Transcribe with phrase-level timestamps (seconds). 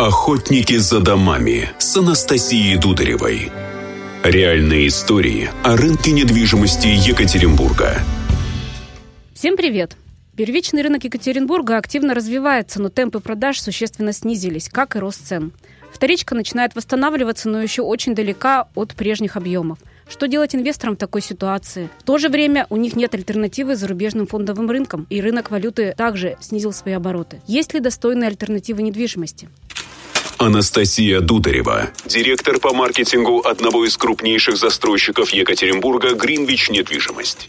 [0.00, 3.52] «Охотники за домами» с Анастасией Дударевой.
[4.22, 7.98] Реальные истории о рынке недвижимости Екатеринбурга.
[9.34, 9.98] Всем привет!
[10.38, 15.52] Первичный рынок Екатеринбурга активно развивается, но темпы продаж существенно снизились, как и рост цен.
[15.92, 19.80] Вторичка начинает восстанавливаться, но еще очень далека от прежних объемов.
[20.08, 21.90] Что делать инвесторам в такой ситуации?
[21.98, 26.38] В то же время у них нет альтернативы зарубежным фондовым рынкам, и рынок валюты также
[26.40, 27.42] снизил свои обороты.
[27.46, 29.50] Есть ли достойные альтернативы недвижимости?
[30.40, 37.46] Анастасия Дударева, директор по маркетингу одного из крупнейших застройщиков Екатеринбурга «Гринвич Недвижимость».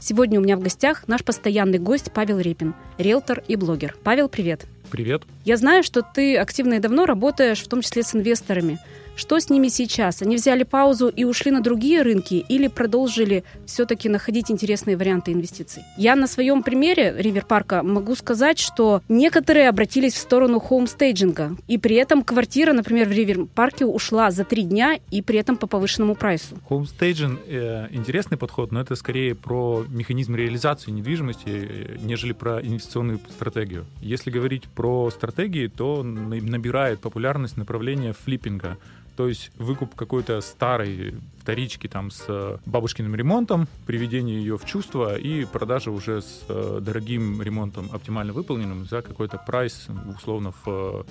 [0.00, 3.94] Сегодня у меня в гостях наш постоянный гость Павел Репин, риэлтор и блогер.
[4.04, 4.64] Павел, привет.
[4.90, 5.24] Привет.
[5.44, 8.78] Я знаю, что ты активно и давно работаешь, в том числе с инвесторами.
[9.18, 10.22] Что с ними сейчас?
[10.22, 15.82] Они взяли паузу и ушли на другие рынки или продолжили все-таки находить интересные варианты инвестиций?
[15.96, 21.96] Я на своем примере Риверпарка могу сказать, что некоторые обратились в сторону хоумстейджинга, и при
[21.96, 26.56] этом квартира, например, в Риверпарке ушла за три дня и при этом по повышенному прайсу.
[26.68, 33.18] Хоумстейджинг э, интересный подход, но это скорее про механизм реализации недвижимости, э, нежели про инвестиционную
[33.30, 33.84] стратегию.
[34.00, 38.78] Если говорить про стратегии, то набирает популярность направление флиппинга.
[39.18, 45.18] То есть выкуп какой-то старой вторички там с э, бабушкиным ремонтом, приведение ее в чувство
[45.18, 51.02] и продажа уже с э, дорогим ремонтом, оптимально выполненным за какой-то прайс, условно, в э,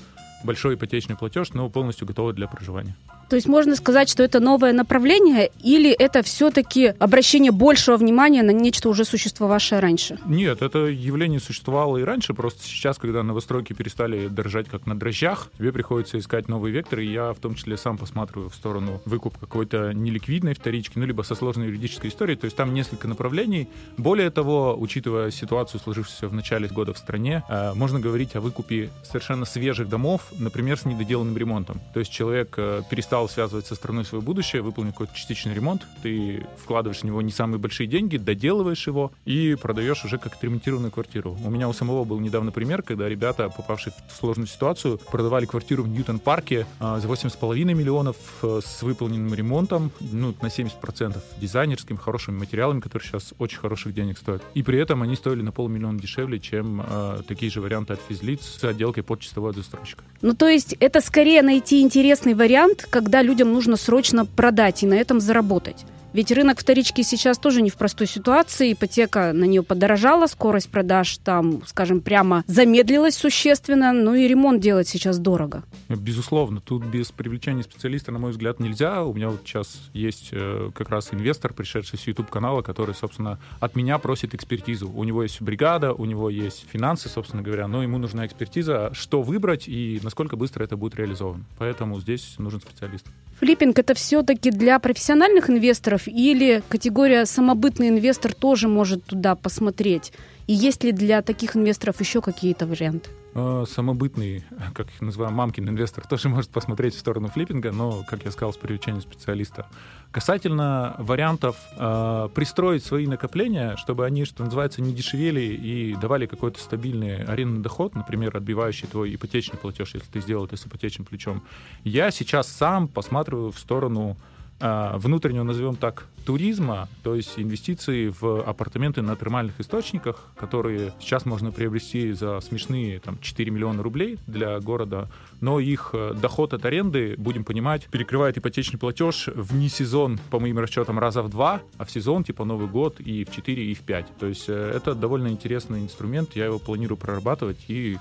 [0.44, 2.96] большой ипотечный платеж, но полностью готовый для проживания.
[3.30, 8.52] То есть можно сказать, что это новое направление или это все-таки обращение большего внимания на
[8.52, 10.18] нечто уже существовавшее раньше?
[10.26, 15.52] Нет, это явление существовало и раньше, просто сейчас, когда новостройки перестали дорожать как на дрожжах,
[15.58, 19.38] тебе приходится искать новые векторы, и я в том числе сам посматриваю в сторону выкуп
[19.38, 23.68] какой-то неликвидной вторички, ну, либо со сложной юридической историей, то есть там несколько направлений.
[23.98, 28.90] Более того, учитывая ситуацию, сложившуюся в начале года в стране, э, можно говорить о выкупе
[29.04, 31.80] совершенно свежих домов, например, с недоделанным ремонтом.
[31.94, 35.88] То есть человек э, перестал стал связывать со страной свое будущее, выполнил какой-то частичный ремонт,
[36.04, 40.92] ты вкладываешь в него не самые большие деньги, доделываешь его и продаешь уже как отремонтированную
[40.92, 41.36] квартиру.
[41.44, 45.84] У меня у самого был недавно пример, когда ребята, попавшие в сложную ситуацию, продавали квартиру
[45.84, 52.38] в Ньютон-парке а, за 8,5 миллионов э, с выполненным ремонтом, ну, на 70% дизайнерским, хорошими
[52.38, 54.44] материалами, которые сейчас очень хороших денег стоят.
[54.54, 58.42] И при этом они стоили на полмиллиона дешевле, чем э, такие же варианты от физлиц
[58.42, 60.04] с отделкой под чистовой застройщика.
[60.22, 64.96] Ну, то есть это скорее найти интересный вариант, когда людям нужно срочно продать и на
[64.96, 65.86] этом заработать.
[66.18, 68.74] Ведь рынок вторички сейчас тоже не в простой ситуации.
[68.74, 73.94] Ипотека на нее подорожала, скорость продаж там, скажем, прямо замедлилась существенно.
[73.94, 75.62] Ну и ремонт делать сейчас дорого.
[75.90, 79.04] Безусловно, тут без привлечения специалиста, на мой взгляд, нельзя.
[79.04, 83.76] У меня вот сейчас есть э, как раз инвестор, пришедший с YouTube-канала, который, собственно, от
[83.76, 84.90] меня просит экспертизу.
[84.90, 89.22] У него есть бригада, у него есть финансы, собственно говоря, но ему нужна экспертиза, что
[89.22, 91.46] выбрать и насколько быстро это будет реализовано.
[91.60, 93.06] Поэтому здесь нужен специалист.
[93.40, 100.14] Флиппинг это все-таки для профессиональных инвесторов или категория самобытный инвестор тоже может туда посмотреть?
[100.48, 103.10] И есть ли для таких инвесторов еще какие-то варианты?
[103.40, 108.26] А, самобытный, как их называем, мамкин инвестор тоже может посмотреть в сторону флиппинга, но, как
[108.26, 109.68] я сказал, с привлечением специалиста.
[110.10, 116.60] Касательно вариантов э, пристроить свои накопления, чтобы они, что называется, не дешевели и давали какой-то
[116.60, 121.44] стабильный арендный доход, например, отбивающий твой ипотечный платеж, если ты сделал это с ипотечным плечом,
[121.84, 124.18] я сейчас сам посматриваю в сторону
[124.60, 131.54] внутреннего, назовем так, туризма, то есть инвестиции в апартаменты на термальных источниках, которые сейчас можно
[131.54, 135.10] приобрести за смешные там, 4 миллиона рублей для города,
[135.40, 140.40] но их э, доход от аренды, будем понимать, перекрывает ипотечный платеж в не сезон, по
[140.40, 143.74] моим расчетам, раза в два, а в сезон, типа Новый год, и в 4, и
[143.74, 144.18] в 5.
[144.20, 147.98] То есть э, это довольно интересный инструмент, я его планирую прорабатывать и,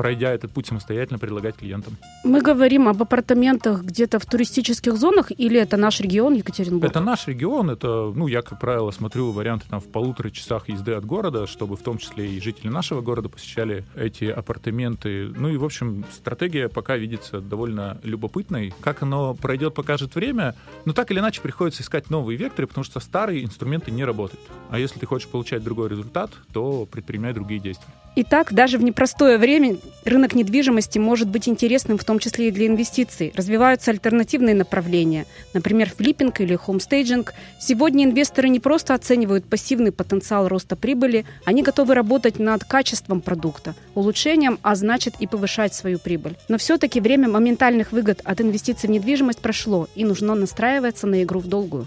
[0.00, 1.98] пройдя этот путь самостоятельно, предлагать клиентам.
[2.24, 6.90] Мы говорим об апартаментах где-то в туристических зонах или это наш регион Екатеринбург?
[6.90, 7.68] Это наш регион.
[7.68, 11.76] Это, ну, я, как правило, смотрю варианты там в полутора часах езды от города, чтобы
[11.76, 15.28] в том числе и жители нашего города посещали эти апартаменты.
[15.36, 18.72] Ну и, в общем, стратегия пока видится довольно любопытной.
[18.80, 20.54] Как оно пройдет, покажет время.
[20.86, 24.40] Но так или иначе приходится искать новые векторы, потому что старые инструменты не работают.
[24.70, 27.92] А если ты хочешь получать другой результат, то предпринимай другие действия.
[28.16, 32.66] Итак, даже в непростое время рынок недвижимости может быть интересным, в том числе и для
[32.66, 33.32] инвестиций.
[33.36, 37.34] Развиваются альтернативные направления, например, флиппинг или хомстейджинг.
[37.60, 43.74] Сегодня инвесторы не просто оценивают пассивный потенциал роста прибыли, они готовы работать над качеством продукта,
[43.94, 46.36] улучшением, а значит и повышать свою прибыль.
[46.48, 51.40] Но все-таки время моментальных выгод от инвестиций в недвижимость прошло, и нужно настраиваться на игру
[51.40, 51.86] в долгую.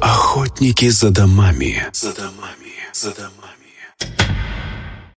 [0.00, 1.84] Охотники за домами.
[1.92, 2.72] За домами.
[2.92, 4.25] За домами.